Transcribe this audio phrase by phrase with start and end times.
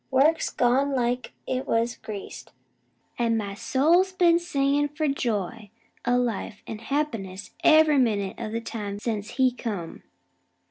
[0.09, 2.53] Work's gone like it was greased,
[3.19, 5.69] an' my soul's been singin' for joy
[6.07, 10.01] o' life an' happiness ev'ry minute o' the time since he come.